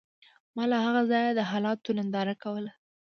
[0.55, 2.71] ما له هغه ځایه د حالاتو ننداره کوله